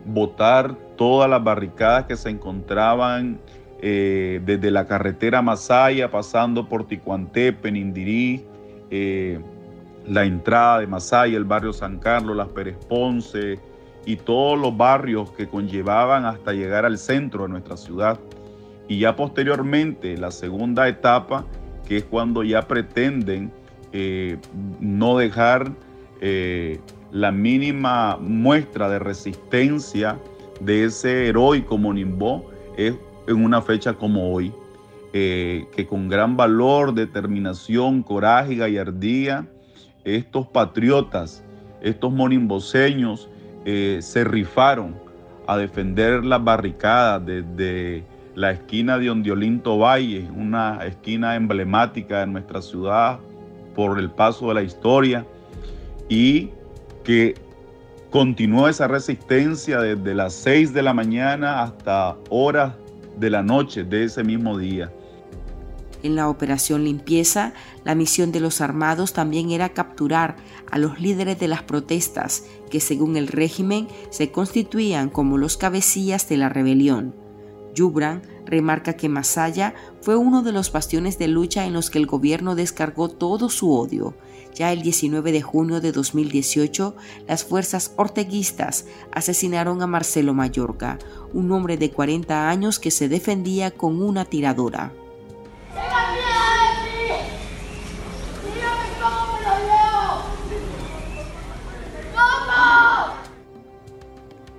botar 0.05 0.75
todas 0.97 1.29
las 1.29 1.43
barricadas 1.43 2.05
que 2.05 2.15
se 2.15 2.29
encontraban 2.29 3.39
eh, 3.83 4.39
desde 4.45 4.69
la 4.69 4.85
carretera 4.85 5.41
Masaya, 5.41 6.11
pasando 6.11 6.69
por 6.69 6.87
Ticuanté, 6.87 7.51
Penindirí, 7.51 8.45
eh, 8.91 9.39
la 10.07 10.23
entrada 10.23 10.79
de 10.79 10.87
Masaya, 10.87 11.35
el 11.35 11.45
barrio 11.45 11.73
San 11.73 11.97
Carlos, 11.97 12.35
las 12.35 12.49
Pérez 12.49 12.77
Ponce 12.87 13.59
y 14.05 14.17
todos 14.17 14.59
los 14.59 14.77
barrios 14.77 15.31
que 15.31 15.47
conllevaban 15.47 16.25
hasta 16.25 16.53
llegar 16.53 16.85
al 16.85 16.97
centro 16.97 17.43
de 17.43 17.49
nuestra 17.49 17.75
ciudad. 17.75 18.19
Y 18.87 18.99
ya 18.99 19.15
posteriormente, 19.15 20.15
la 20.17 20.29
segunda 20.29 20.87
etapa, 20.87 21.45
que 21.87 21.97
es 21.97 22.03
cuando 22.03 22.43
ya 22.43 22.67
pretenden 22.67 23.51
eh, 23.93 24.37
no 24.79 25.17
dejar 25.17 25.71
la 27.11 27.31
mínima 27.31 28.17
muestra 28.17 28.87
de 28.89 28.99
resistencia 28.99 30.19
de 30.59 30.85
ese 30.85 31.27
heroico 31.27 31.79
Monimbó 31.79 32.51
es 32.77 32.93
en 33.27 33.43
una 33.43 33.61
fecha 33.61 33.93
como 33.93 34.33
hoy, 34.33 34.53
eh, 35.13 35.67
que 35.75 35.85
con 35.85 36.09
gran 36.09 36.37
valor, 36.37 36.93
determinación, 36.93 38.03
coraje 38.03 38.53
y 38.53 38.57
gallardía, 38.57 39.45
estos 40.03 40.47
patriotas, 40.47 41.43
estos 41.81 42.11
monimboseños, 42.11 43.29
eh, 43.65 43.99
se 44.01 44.23
rifaron 44.23 44.95
a 45.47 45.57
defender 45.57 46.23
las 46.23 46.43
barricadas 46.43 47.25
desde 47.25 48.03
la 48.35 48.51
esquina 48.51 48.97
de 48.97 49.09
Ondiolinto 49.09 49.77
Valle, 49.77 50.27
una 50.35 50.79
esquina 50.85 51.35
emblemática 51.35 52.21
de 52.21 52.27
nuestra 52.27 52.61
ciudad 52.61 53.19
por 53.75 53.99
el 53.99 54.09
paso 54.09 54.47
de 54.47 54.53
la 54.53 54.63
historia 54.63 55.25
y 56.09 56.49
que 57.03 57.35
continuó 58.09 58.67
esa 58.67 58.87
resistencia 58.87 59.79
desde 59.79 60.13
las 60.13 60.33
6 60.33 60.73
de 60.73 60.81
la 60.81 60.93
mañana 60.93 61.63
hasta 61.63 62.15
horas 62.29 62.73
de 63.17 63.29
la 63.29 63.43
noche 63.43 63.83
de 63.83 64.05
ese 64.05 64.23
mismo 64.23 64.57
día. 64.57 64.91
En 66.03 66.15
la 66.15 66.29
operación 66.29 66.83
limpieza, 66.83 67.53
la 67.83 67.93
misión 67.93 68.31
de 68.31 68.39
los 68.39 68.59
armados 68.59 69.13
también 69.13 69.51
era 69.51 69.69
capturar 69.69 70.35
a 70.71 70.79
los 70.79 70.99
líderes 70.99 71.39
de 71.39 71.47
las 71.47 71.61
protestas, 71.61 72.45
que 72.71 72.79
según 72.79 73.17
el 73.17 73.27
régimen 73.27 73.87
se 74.09 74.31
constituían 74.31 75.09
como 75.09 75.37
los 75.37 75.57
cabecillas 75.57 76.27
de 76.27 76.37
la 76.37 76.49
rebelión. 76.49 77.13
Yubran 77.75 78.23
remarca 78.45 78.93
que 78.93 79.09
Masaya 79.09 79.75
fue 80.01 80.15
uno 80.15 80.41
de 80.41 80.51
los 80.51 80.71
bastiones 80.71 81.19
de 81.19 81.27
lucha 81.27 81.65
en 81.65 81.73
los 81.73 81.89
que 81.89 81.99
el 81.99 82.07
gobierno 82.07 82.55
descargó 82.55 83.07
todo 83.07 83.49
su 83.49 83.71
odio. 83.71 84.15
Ya 84.53 84.71
el 84.71 84.81
19 84.81 85.31
de 85.31 85.41
junio 85.41 85.79
de 85.79 85.91
2018, 85.91 86.95
las 87.27 87.43
fuerzas 87.43 87.93
orteguistas 87.95 88.85
asesinaron 89.11 89.81
a 89.81 89.87
Marcelo 89.87 90.33
Mayorga, 90.33 90.99
un 91.33 91.51
hombre 91.51 91.77
de 91.77 91.91
40 91.91 92.49
años 92.49 92.79
que 92.79 92.91
se 92.91 93.07
defendía 93.07 93.71
con 93.71 94.01
una 94.01 94.25
tiradora. 94.25 94.91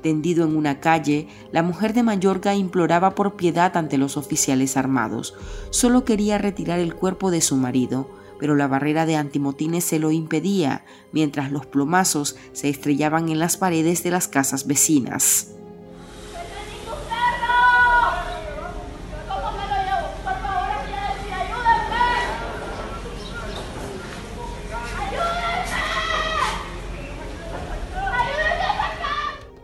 Tendido 0.03 0.45
en 0.45 0.57
una 0.57 0.81
calle, 0.81 1.29
la 1.53 1.63
mujer 1.63 1.93
de 1.93 2.03
Mayorga 2.03 2.57
imploraba 2.57 3.15
por 3.15 3.37
piedad 3.37 3.77
ante 3.77 3.99
los 3.99 4.17
oficiales 4.17 4.77
armados. 4.77 5.35
Solo 5.71 6.05
quería 6.05 6.39
retirar 6.39 6.81
el 6.81 6.95
cuerpo 6.97 7.31
de 7.31 7.41
su 7.41 7.57
marido, 7.57 8.11
pero 8.43 8.57
la 8.57 8.67
barrera 8.67 9.07
de 9.07 9.15
antimotines 9.15 9.85
se 9.85 10.01
lo 10.01 10.11
impedía, 10.11 10.85
mientras 11.13 11.53
los 11.53 11.65
plomazos 11.65 12.35
se 12.53 12.69
estrellaban 12.69 13.29
en 13.29 13.39
las 13.39 13.57
paredes 13.57 14.03
de 14.03 14.11
las 14.11 14.27
casas 14.27 14.67
vecinas. 14.67 15.53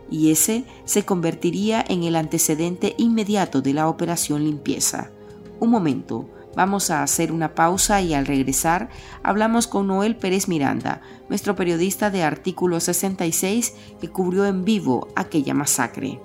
y 0.09 0.31
ese 0.31 0.65
se 0.85 1.05
convertiría 1.05 1.83
en 1.87 2.03
el 2.03 2.15
antecedente 2.15 2.95
inmediato 2.97 3.61
de 3.61 3.73
la 3.73 3.87
operación 3.87 4.43
limpieza. 4.43 5.11
Un 5.59 5.69
momento, 5.69 6.29
vamos 6.55 6.91
a 6.91 7.03
hacer 7.03 7.31
una 7.31 7.55
pausa 7.55 8.01
y 8.01 8.13
al 8.13 8.25
regresar 8.25 8.89
hablamos 9.23 9.67
con 9.67 9.87
Noel 9.87 10.15
Pérez 10.15 10.47
Miranda, 10.47 11.01
nuestro 11.29 11.55
periodista 11.55 12.09
de 12.09 12.23
Artículo 12.23 12.79
66 12.79 13.73
que 13.99 14.09
cubrió 14.09 14.45
en 14.45 14.65
vivo 14.65 15.07
aquella 15.15 15.53
masacre. 15.53 16.19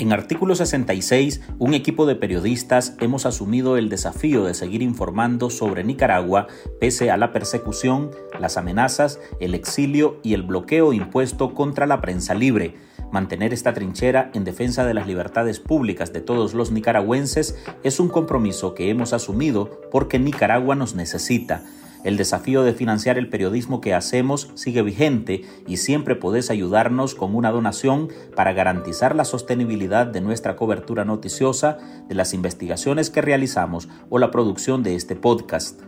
En 0.00 0.14
artículo 0.14 0.54
66, 0.54 1.42
un 1.58 1.74
equipo 1.74 2.06
de 2.06 2.16
periodistas 2.16 2.94
hemos 3.00 3.26
asumido 3.26 3.76
el 3.76 3.90
desafío 3.90 4.44
de 4.44 4.54
seguir 4.54 4.80
informando 4.80 5.50
sobre 5.50 5.84
Nicaragua 5.84 6.46
pese 6.80 7.10
a 7.10 7.18
la 7.18 7.34
persecución, 7.34 8.10
las 8.40 8.56
amenazas, 8.56 9.20
el 9.40 9.54
exilio 9.54 10.18
y 10.22 10.32
el 10.32 10.42
bloqueo 10.42 10.94
impuesto 10.94 11.52
contra 11.52 11.86
la 11.86 12.00
prensa 12.00 12.32
libre. 12.32 12.76
Mantener 13.12 13.52
esta 13.52 13.74
trinchera 13.74 14.30
en 14.32 14.44
defensa 14.44 14.86
de 14.86 14.94
las 14.94 15.06
libertades 15.06 15.60
públicas 15.60 16.14
de 16.14 16.22
todos 16.22 16.54
los 16.54 16.70
nicaragüenses 16.70 17.58
es 17.82 18.00
un 18.00 18.08
compromiso 18.08 18.72
que 18.72 18.88
hemos 18.88 19.12
asumido 19.12 19.82
porque 19.92 20.18
Nicaragua 20.18 20.76
nos 20.76 20.94
necesita. 20.94 21.62
El 22.02 22.16
desafío 22.16 22.62
de 22.62 22.72
financiar 22.72 23.18
el 23.18 23.28
periodismo 23.28 23.80
que 23.80 23.94
hacemos 23.94 24.50
sigue 24.54 24.82
vigente 24.82 25.42
y 25.66 25.76
siempre 25.76 26.16
podés 26.16 26.50
ayudarnos 26.50 27.14
con 27.14 27.34
una 27.34 27.50
donación 27.50 28.08
para 28.34 28.52
garantizar 28.54 29.14
la 29.14 29.24
sostenibilidad 29.26 30.06
de 30.06 30.22
nuestra 30.22 30.56
cobertura 30.56 31.04
noticiosa, 31.04 31.78
de 32.08 32.14
las 32.14 32.32
investigaciones 32.32 33.10
que 33.10 33.20
realizamos 33.20 33.88
o 34.08 34.18
la 34.18 34.30
producción 34.30 34.82
de 34.82 34.94
este 34.94 35.14
podcast. 35.14 35.80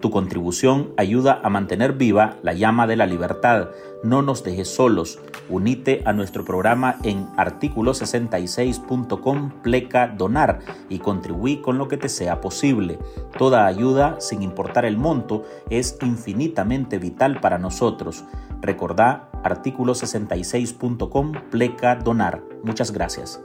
Tu 0.00 0.10
contribución 0.10 0.92
ayuda 0.96 1.40
a 1.42 1.50
mantener 1.50 1.94
viva 1.94 2.36
la 2.42 2.52
llama 2.52 2.86
de 2.86 2.94
la 2.96 3.06
libertad. 3.06 3.70
No 4.04 4.22
nos 4.22 4.44
dejes 4.44 4.68
solos. 4.68 5.18
Unite 5.48 6.02
a 6.04 6.12
nuestro 6.12 6.44
programa 6.44 6.98
en 7.02 7.26
artículo66.com 7.36 9.50
pleca 9.62 10.06
donar 10.06 10.60
y 10.88 11.00
contribuí 11.00 11.60
con 11.60 11.78
lo 11.78 11.88
que 11.88 11.96
te 11.96 12.08
sea 12.08 12.40
posible. 12.40 13.00
Toda 13.36 13.66
ayuda, 13.66 14.20
sin 14.20 14.42
importar 14.42 14.84
el 14.84 14.98
monto, 14.98 15.42
es 15.68 15.98
infinitamente 16.02 16.98
vital 16.98 17.40
para 17.40 17.58
nosotros. 17.58 18.22
Recordá 18.60 19.30
artículo66.com 19.42 21.32
pleca 21.50 21.96
donar. 21.96 22.44
Muchas 22.62 22.92
gracias. 22.92 23.40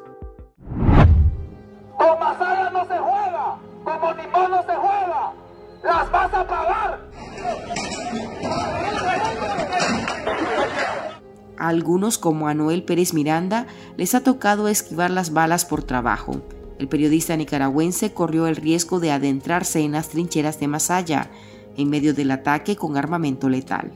Algunos, 11.63 12.17
como 12.17 12.49
a 12.49 12.53
Noel 12.53 12.83
Pérez 12.83 13.13
Miranda, 13.13 13.67
les 13.95 14.15
ha 14.15 14.21
tocado 14.21 14.67
esquivar 14.67 15.09
las 15.09 15.31
balas 15.31 15.63
por 15.63 15.81
trabajo. 15.81 16.41
El 16.77 16.89
periodista 16.89 17.37
nicaragüense 17.37 18.11
corrió 18.13 18.47
el 18.47 18.57
riesgo 18.57 18.99
de 18.99 19.11
adentrarse 19.11 19.79
en 19.79 19.93
las 19.93 20.09
trincheras 20.09 20.59
de 20.59 20.67
Masaya, 20.67 21.29
en 21.77 21.89
medio 21.89 22.13
del 22.13 22.31
ataque 22.31 22.75
con 22.75 22.97
armamento 22.97 23.47
letal. 23.47 23.93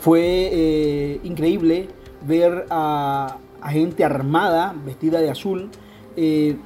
Fue 0.00 0.20
eh, 0.22 1.20
increíble 1.22 1.86
ver 2.26 2.66
a, 2.68 3.36
gente 3.68 4.02
armada, 4.02 4.74
vestida 4.84 5.20
de 5.20 5.30
azul, 5.30 5.70
eh, 6.16 6.56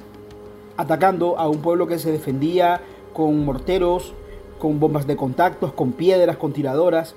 atacando 0.77 1.37
a 1.37 1.47
un 1.47 1.61
pueblo 1.61 1.85
que 1.85 1.99
se 1.99 2.11
defendía 2.11 2.81
con 3.13 3.45
morteros, 3.45 4.15
con 4.57 4.79
bombas 4.79 5.05
de 5.05 5.15
contactos, 5.15 5.73
con 5.73 5.91
piedras, 5.91 6.37
con 6.37 6.53
tiradoras. 6.53 7.13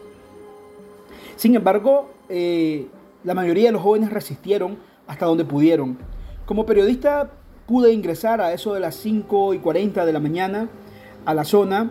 Sin 1.36 1.54
embargo, 1.54 2.10
eh, 2.34 2.86
la 3.24 3.34
mayoría 3.34 3.66
de 3.66 3.72
los 3.72 3.82
jóvenes 3.82 4.10
resistieron 4.10 4.78
hasta 5.06 5.26
donde 5.26 5.44
pudieron. 5.44 5.98
Como 6.46 6.64
periodista 6.64 7.30
pude 7.66 7.92
ingresar 7.92 8.40
a 8.40 8.54
eso 8.54 8.72
de 8.72 8.80
las 8.80 8.94
5 8.96 9.52
y 9.52 9.58
40 9.58 10.06
de 10.06 10.12
la 10.14 10.18
mañana 10.18 10.70
a 11.26 11.34
la 11.34 11.44
zona 11.44 11.90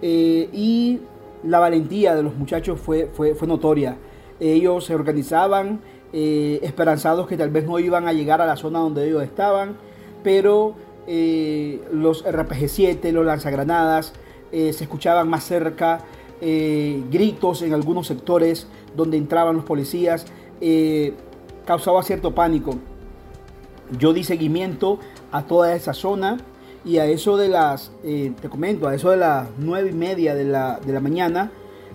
eh, 0.00 0.48
y 0.54 1.00
la 1.42 1.58
valentía 1.58 2.14
de 2.14 2.22
los 2.22 2.34
muchachos 2.34 2.80
fue, 2.80 3.10
fue, 3.12 3.36
notoria. 3.46 3.98
Ellos 4.40 4.86
se 4.86 4.94
organizaban 4.94 5.80
eh, 6.14 6.60
esperanzados 6.62 7.26
que 7.26 7.36
tal 7.36 7.50
vez 7.50 7.66
no 7.66 7.78
iban 7.78 8.08
a 8.08 8.14
llegar 8.14 8.40
a 8.40 8.46
la 8.46 8.56
zona 8.56 8.78
donde 8.78 9.06
ellos 9.06 9.22
estaban, 9.22 9.76
pero 10.22 10.76
los 11.06 12.24
RPG-7, 12.24 13.12
los 13.12 13.26
lanzagranadas, 13.26 14.14
se 14.50 14.70
escuchaban 14.70 15.28
más 15.28 15.44
cerca, 15.44 16.00
eh, 16.40 17.02
gritos 17.10 17.62
en 17.62 17.74
algunos 17.74 18.06
sectores 18.06 18.66
donde 18.96 19.16
entraban 19.16 19.56
los 19.56 19.64
policías, 19.64 20.26
causaba 21.66 22.02
cierto 22.02 22.34
pánico. 22.34 22.76
Yo 23.98 24.12
di 24.12 24.24
seguimiento 24.24 24.98
a 25.30 25.42
toda 25.42 25.74
esa 25.74 25.92
zona 25.92 26.38
y 26.84 26.98
a 26.98 27.06
eso 27.06 27.36
de 27.36 27.48
las, 27.48 27.92
te 28.02 28.48
comento, 28.48 28.88
a 28.88 28.94
eso 28.94 29.10
de 29.10 29.18
las 29.18 29.48
nueve 29.58 29.90
y 29.90 29.94
media 29.94 30.34
de 30.34 30.44
la, 30.44 30.78
de 30.78 30.92
la 30.92 31.00
mañana, 31.00 31.52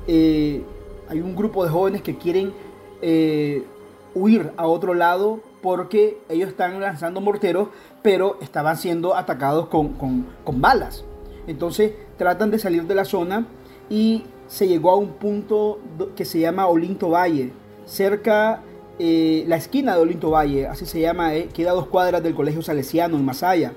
hay 0.08 1.22
un 1.22 1.36
grupo 1.36 1.63
de 1.63 1.72
jóvenes 1.72 2.02
que 2.04 2.18
quieren 2.18 2.54
huir 4.13 4.52
a 4.58 4.68
otro 4.68 4.94
lado 4.94 5.40
porque 5.62 6.20
ellos 6.30 6.50
están 6.50 6.80
lanzando 6.80 7.22
morteros, 7.22 7.70
pero 8.02 8.38
estaban 8.42 8.78
siendo 8.78 9.16
atacados 9.16 9.68
con, 9.68 10.26
balas. 10.56 11.04
Entonces 11.48 11.94
tratan 12.18 12.52
de 12.52 12.60
salir 12.60 12.86
de 12.86 12.96
la 12.96 13.06
zona 13.06 13.46
y 13.90 14.24
se 14.50 14.68
llegó 14.68 14.92
a 14.92 14.98
un 14.98 15.14
punto 15.14 15.80
que 16.18 16.26
se 16.26 16.40
llama 16.40 16.68
Olinto 16.68 17.12
Valle, 17.12 17.54
cerca 17.86 18.62
eh, 19.00 19.46
la 19.48 19.56
esquina 19.56 19.96
de 19.96 20.02
Olinto 20.02 20.32
Valle, 20.32 20.68
así 20.68 20.86
se 20.86 21.00
llama, 21.00 21.34
eh, 21.36 21.48
queda 21.54 21.72
a 21.72 21.76
dos 21.76 21.88
cuadras 21.88 22.22
del 22.22 22.36
Colegio 22.36 22.62
Salesiano 22.62 23.16
en 23.16 23.24
Masaya. 23.24 23.72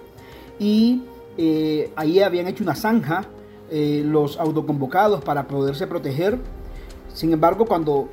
Y 0.58 1.02
eh, 1.38 1.92
ahí 1.94 2.18
habían 2.18 2.48
hecho 2.48 2.64
una 2.64 2.74
zanja 2.74 3.26
los 3.74 4.38
autoconvocados 4.38 5.24
para 5.24 5.48
poderse 5.48 5.86
proteger. 5.86 6.38
Sin 7.14 7.32
embargo, 7.32 7.64
cuando 7.64 8.10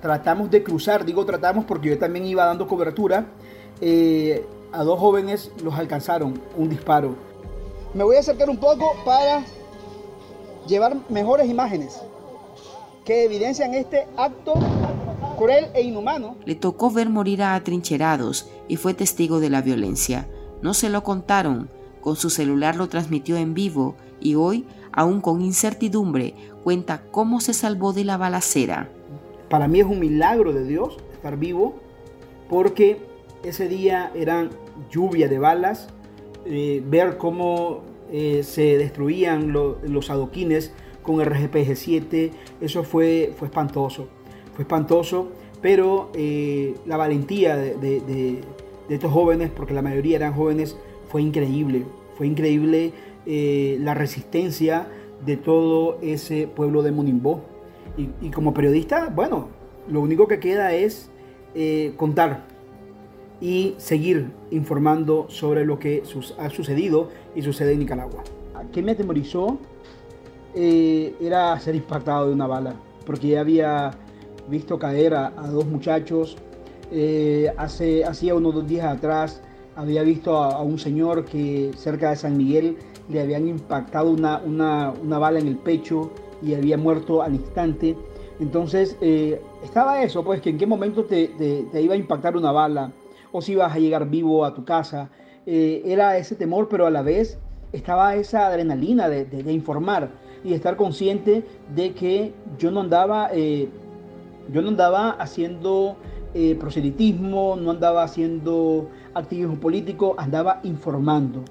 tratamos 0.00 0.50
de 0.50 0.62
cruzar, 0.62 1.04
digo 1.04 1.24
tratamos 1.24 1.64
porque 1.64 1.88
yo 1.90 1.98
también 1.98 2.26
iba 2.26 2.44
dando 2.44 2.66
cobertura, 2.66 3.26
eh, 3.80 4.46
a 4.72 4.84
dos 4.84 4.98
jóvenes 5.00 5.50
los 5.62 5.74
alcanzaron 5.74 6.40
un 6.56 6.68
disparo. 6.68 7.14
Me 7.94 8.04
voy 8.04 8.16
a 8.16 8.20
acercar 8.20 8.50
un 8.50 8.58
poco 8.58 8.94
para 9.04 9.42
llevar 10.66 10.96
mejores 11.08 11.48
imágenes 11.48 12.00
que 13.04 13.24
evidencian 13.24 13.74
este 13.74 14.06
acto 14.16 14.54
cruel 15.38 15.66
e 15.74 15.82
inhumano. 15.82 16.36
Le 16.44 16.54
tocó 16.54 16.90
ver 16.90 17.08
morir 17.08 17.42
a 17.42 17.54
atrincherados 17.54 18.48
y 18.68 18.76
fue 18.76 18.94
testigo 18.94 19.38
de 19.38 19.50
la 19.50 19.62
violencia. 19.62 20.28
No 20.62 20.74
se 20.74 20.88
lo 20.88 21.04
contaron, 21.04 21.68
con 22.00 22.16
su 22.16 22.30
celular 22.30 22.76
lo 22.76 22.88
transmitió 22.88 23.36
en 23.36 23.54
vivo 23.54 23.94
y 24.20 24.34
hoy, 24.34 24.66
aún 24.92 25.20
con 25.20 25.40
incertidumbre, 25.40 26.34
cuenta 26.64 27.02
cómo 27.10 27.40
se 27.40 27.54
salvó 27.54 27.92
de 27.92 28.04
la 28.04 28.16
balacera. 28.16 28.88
Para 29.48 29.68
mí 29.68 29.80
es 29.80 29.86
un 29.86 30.00
milagro 30.00 30.52
de 30.52 30.64
Dios 30.64 30.96
estar 31.12 31.36
vivo 31.36 31.74
porque 32.48 33.00
ese 33.44 33.68
día 33.68 34.10
eran 34.14 34.50
lluvia 34.90 35.28
de 35.28 35.38
balas, 35.38 35.88
eh, 36.44 36.82
ver 36.84 37.18
cómo 37.18 37.82
eh, 38.12 38.42
se 38.42 38.78
destruían 38.78 39.52
los 39.52 40.10
adoquines 40.10 40.72
con 41.02 41.20
el 41.20 41.28
RGPG-7, 41.28 42.30
eso 42.60 42.82
fue, 42.82 43.32
fue 43.36 43.48
espantoso, 43.48 44.08
fue 44.54 44.62
espantoso, 44.62 45.30
pero 45.60 46.10
eh, 46.14 46.74
la 46.86 46.96
valentía 46.96 47.56
de, 47.56 48.40
estos 48.88 49.12
jóvenes, 49.12 49.50
porque 49.50 49.74
la 49.74 49.82
mayoría 49.82 50.16
eran 50.16 50.32
jóvenes, 50.32 50.76
fue 51.08 51.22
increíble, 51.22 51.84
fue 52.16 52.26
increíble 52.26 52.92
la 53.26 53.94
resistencia 53.94 54.86
de 55.24 55.36
todo 55.36 55.98
ese 56.02 56.46
pueblo 56.46 56.82
de 56.82 56.92
Monimbó. 56.92 57.42
Y, 57.96 58.28
como 58.30 58.52
periodista, 58.52 59.08
bueno, 59.14 59.48
lo 59.88 60.00
único 60.00 60.28
que 60.28 60.38
queda 60.38 60.74
es 60.74 61.08
eh, 61.54 61.94
contar 61.96 62.46
y 63.40 63.74
seguir 63.78 64.30
informando 64.50 65.26
sobre 65.28 65.64
lo 65.64 65.78
que 65.78 66.02
ha 66.38 66.50
sucedido 66.50 67.10
y 67.34 67.42
sucede 67.42 67.72
en 67.72 67.80
Nicaragua. 67.80 68.22
¿Qué 68.72 68.82
me 68.82 68.92
atemorizó? 68.92 69.58
Eh, 70.54 71.14
era 71.20 71.58
ser 71.60 71.74
impactado 71.74 72.28
de 72.28 72.32
una 72.32 72.46
bala, 72.46 72.74
porque 73.04 73.28
ya 73.28 73.40
había 73.40 73.90
visto 74.48 74.78
caer 74.78 75.14
a, 75.14 75.30
dos 75.30 75.66
muchachos. 75.66 76.36
Eh, 76.90 77.52
hace, 77.56 78.04
hacía 78.04 78.34
unos 78.34 78.54
dos 78.54 78.66
días 78.66 78.86
atrás 78.86 79.42
había 79.76 80.02
visto 80.02 80.36
a, 80.36 80.62
un 80.62 80.78
señor 80.78 81.24
que 81.24 81.70
cerca 81.76 82.10
de 82.10 82.16
San 82.16 82.36
Miguel 82.36 82.78
le 83.08 83.20
habían 83.20 83.46
impactado 83.46 84.10
una, 84.10 84.38
una, 84.38 84.92
una 85.02 85.18
bala 85.18 85.38
en 85.38 85.46
el 85.46 85.56
pecho 85.56 86.10
y 86.42 86.54
había 86.54 86.76
muerto 86.76 87.22
al 87.22 87.34
instante. 87.34 87.96
Entonces 88.40 88.96
eh, 89.00 89.40
estaba 89.62 90.02
eso, 90.02 90.24
pues 90.24 90.40
que 90.40 90.50
en 90.50 90.58
qué 90.58 90.66
momento 90.66 91.04
te, 91.04 91.30
iba 91.74 91.94
a 91.94 91.96
impactar 91.96 92.36
una 92.36 92.52
bala 92.52 92.90
o 93.36 93.42
si 93.42 93.52
ibas 93.52 93.74
a 93.74 93.78
llegar 93.78 94.08
vivo 94.08 94.46
a 94.46 94.54
tu 94.54 94.64
casa. 94.64 95.10
Eh, 95.44 95.82
era 95.84 96.16
ese 96.16 96.36
temor, 96.36 96.68
pero 96.70 96.86
a 96.86 96.90
la 96.90 97.02
vez 97.02 97.38
estaba 97.70 98.14
esa 98.14 98.46
adrenalina 98.46 99.10
de, 99.10 99.52
informar 99.52 100.08
y 100.42 100.50
de 100.50 100.54
estar 100.54 100.76
consciente 100.76 101.44
de 101.74 101.92
que 101.92 102.32
yo 102.58 102.70
no 102.70 102.80
andaba, 102.80 103.28
eh, 103.34 103.68
yo 104.50 104.62
no 104.62 104.68
andaba 104.68 105.10
haciendo 105.10 105.96
proselitismo, 106.60 107.56
no 107.56 107.70
andaba 107.70 108.02
haciendo 108.02 108.90
activismo 109.14 109.56
político, 109.56 110.14
andaba 110.18 110.60
informando. 110.64 111.42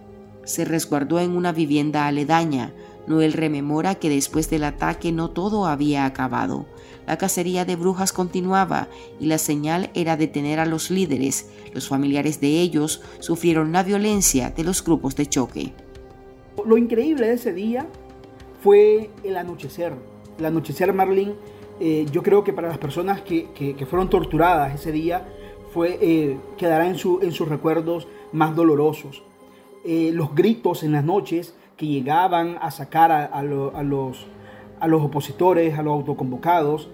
Se 0.45 0.65
resguardó 0.65 1.19
en 1.19 1.31
una 1.31 1.51
vivienda 1.51 2.08
aledaña. 2.08 2.73
Noel 3.08 3.34
rememora 3.34 3.95
que 3.95 4.10
después 4.10 4.49
del 4.49 4.63
ataque 4.63 5.12
no 5.12 5.29
todo 5.29 5.65
había 5.67 6.05
acabado. 6.05 6.65
La 7.05 7.17
cacería 7.17 7.65
de 7.65 7.75
brujas 7.75 8.12
continuaba 8.12 8.88
y 9.19 9.27
la 9.27 9.38
señal 9.38 9.91
era 9.93 10.17
detener 10.17 10.60
a 10.60 10.65
los 10.65 10.89
líderes. 10.89 11.49
Los 11.73 11.88
familiares 11.88 12.41
de 12.41 12.62
ellos 12.62 13.01
sufrieron 13.19 13.71
la 13.71 13.84
violencia 13.84 14.49
de 14.49 14.63
los 14.63 14.84
grupos 14.84 15.15
de 15.15 15.27
choque. 15.27 15.73
Lo 16.65 16.77
increíble 16.77 17.27
de 17.27 17.34
ese 17.34 17.53
día 17.53 17.86
fue 18.63 19.12
el 19.23 19.38
anochecer. 19.38 19.93
El 20.39 20.45
anochecer, 20.45 20.91
Marlin, 20.93 21.36
eh, 21.79 22.05
yo 22.12 22.23
creo 22.23 22.43
que 22.43 22.53
para 22.53 22.69
las 22.69 22.77
personas 22.77 23.21
que, 23.21 23.75
fueron 23.88 24.10
torturadas 24.10 24.73
ese 24.73 24.91
día, 24.91 25.27
fue, 25.73 25.99
eh, 26.01 26.38
quedará 26.58 26.88
en, 26.88 26.97
su, 26.97 27.19
en 27.21 27.34
sus 27.34 27.47
recuerdos 27.47 28.08
más 28.31 28.55
dolorosos. 28.55 29.23
Eh, 29.86 30.12
los 30.13 30.34
gritos 30.34 30.84
en 30.84 30.91
las 30.91 31.04
noches 31.04 31.56
que 31.78 31.86
llegaban 31.86 32.58
a 32.62 32.71
sacar 32.71 33.12
a, 33.12 33.43
los, 33.43 33.74
a 34.80 34.88
los 34.88 35.02
opositores, 35.04 35.78
a 35.78 35.84
los 35.84 35.93
autoconvocados, 35.93 36.89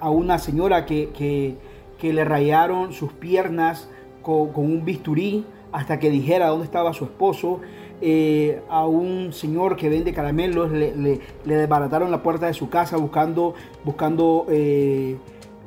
a 0.00 0.10
una 0.10 0.38
señora 0.38 0.86
que, 0.86 1.56
le 2.02 2.24
rayaron 2.24 2.92
sus 2.92 3.12
piernas 3.12 3.88
con, 4.22 4.50
un 4.54 4.84
bisturí 4.84 5.44
hasta 5.72 5.98
que 5.98 6.10
dijera 6.10 6.48
dónde 6.48 6.64
estaba 6.64 6.92
su 6.92 7.04
esposo, 7.04 7.60
eh, 8.02 8.62
a 8.70 8.86
un 8.86 9.32
señor 9.32 9.76
que 9.76 9.88
vende 9.90 10.14
caramelos, 10.14 10.70
le, 10.70 10.94
le, 10.96 11.20
desbarataron 11.44 12.10
la 12.10 12.22
puerta 12.22 12.46
de 12.46 12.54
su 12.54 12.70
casa 12.70 12.96
buscando, 12.96 13.54
buscando 13.84 14.46
eh, 14.48 15.16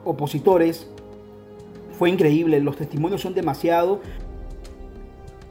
opositores. 0.04 0.90
Fue 1.92 2.10
increíble, 2.10 2.60
los 2.60 2.76
testimonios 2.76 3.22
son 3.22 3.36
demasiado. 3.36 4.02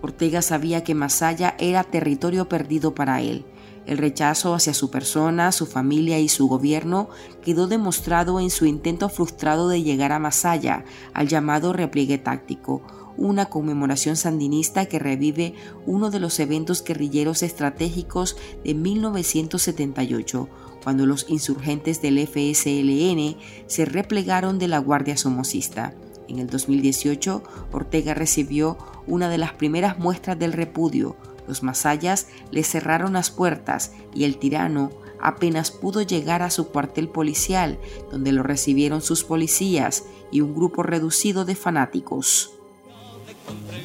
Ortega 0.03 0.43
sabía 0.43 0.85
que 0.85 0.95
Masaya 0.95 1.55
era 1.59 1.85
territorio 1.85 2.49
perdido 2.49 2.95
para 2.95 3.23
él. 3.23 3.47
El 3.87 3.99
rechazo 3.99 4.55
hacia 4.55 4.75
su 4.75 4.91
persona, 4.91 5.51
su 5.51 5.67
familia 5.67 6.19
y 6.19 6.29
su 6.29 6.47
gobierno 6.47 7.09
quedó 7.43 7.67
demostrado 7.67 8.38
en 8.38 8.51
su 8.51 8.67
intento 8.67 9.09
frustrado 9.09 9.69
de 9.69 9.83
llegar 9.83 10.12
a 10.12 10.19
Masaya, 10.19 10.85
al 11.15 11.29
llamado 11.29 11.73
repliegue 11.73 12.19
táctico, 12.19 12.83
una 13.17 13.47
conmemoración 13.47 14.17
sandinista 14.17 14.87
que 14.87 14.99
revive 14.99 15.55
uno 15.87 16.11
de 16.11 16.21
los 16.21 16.38
eventos 16.41 16.85
guerrilleros 16.85 17.43
estratégicos 17.43 18.37
de 18.65 18.75
1978, 18.75 20.49
cuando 20.83 21.07
los 21.07 21.27
insurgentes 21.29 22.01
del 22.03 22.19
FSLN 22.27 23.37
se 23.67 23.85
replegaron 23.85 24.59
de 24.59 24.69
la 24.69 24.79
Guardia 24.79 25.17
Somocista. 25.17 25.95
En 26.33 26.40
el 26.40 26.49
2018, 26.49 27.45
Ortega 27.71 28.14
recibió 28.14 28.77
una 29.07 29.29
de 29.29 29.38
las 29.38 29.53
primeras 29.53 29.99
muestras 29.99 30.37
del 30.37 30.53
repudio. 30.53 31.16
Los 31.47 31.62
masayas 31.62 32.27
le 32.51 32.64
cerraron 32.64 33.12
las 33.12 33.31
puertas 33.31 33.92
y 34.12 34.25
el 34.25 34.38
tirano 34.38 34.90
apenas 35.21 35.71
pudo 35.71 36.03
llegar 36.03 36.42
a 36.42 36.51
su 36.51 36.68
cuartel 36.68 37.09
policial, 37.09 37.79
donde 38.11 38.33
lo 38.33 38.42
recibieron 38.42 39.03
sus 39.03 39.23
policías 39.23 40.05
y 40.33 40.40
un 40.40 40.55
grupo 40.55 40.83
reducido 40.83 41.45
de 41.45 41.55
fanáticos 41.55 42.51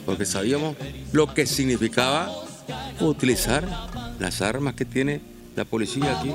porque 0.07 0.25
sabíamos 0.25 0.77
lo 1.11 1.33
que 1.33 1.45
significaba 1.45 2.31
utilizar 3.01 3.67
las 4.19 4.41
armas 4.41 4.73
que 4.73 4.85
tiene 4.85 5.21
la 5.55 5.65
policía 5.65 6.17
aquí 6.17 6.31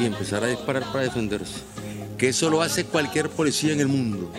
y 0.00 0.06
empezar 0.06 0.42
a 0.42 0.48
disparar 0.48 0.84
para 0.92 1.04
defenderse. 1.04 1.60
Que 2.18 2.28
eso 2.28 2.50
lo 2.50 2.62
hace 2.62 2.84
cualquier 2.84 3.30
policía 3.30 3.72
en 3.72 3.80
el 3.80 3.88
mundo. 3.88 4.32